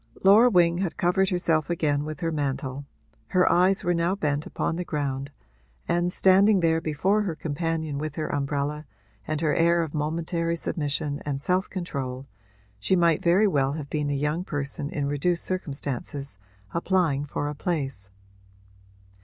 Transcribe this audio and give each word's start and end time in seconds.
Laura 0.23 0.49
Wing 0.49 0.79
had 0.79 0.97
covered 0.97 1.29
herself 1.29 1.69
again 1.69 2.03
with 2.03 2.21
her 2.21 2.31
mantle; 2.31 2.87
her 3.27 3.47
eyes 3.51 3.83
were 3.83 3.93
now 3.93 4.15
bent 4.15 4.47
upon 4.47 4.75
the 4.75 4.83
ground 4.83 5.29
and, 5.87 6.11
standing 6.11 6.61
there 6.61 6.81
before 6.81 7.21
her 7.21 7.35
companion 7.35 7.99
with 7.99 8.15
her 8.15 8.25
umbrella 8.33 8.87
and 9.27 9.41
her 9.41 9.53
air 9.53 9.83
of 9.83 9.93
momentary 9.93 10.55
submission 10.55 11.21
and 11.23 11.39
self 11.39 11.69
control, 11.69 12.25
she 12.79 12.95
might 12.95 13.21
very 13.21 13.47
well 13.47 13.73
have 13.73 13.91
been 13.91 14.09
a 14.09 14.15
young 14.15 14.43
person 14.43 14.89
in 14.89 15.05
reduced 15.05 15.43
circumstances 15.45 16.39
applying 16.73 17.23
for 17.23 17.47
a 17.47 17.53
place. 17.53 18.09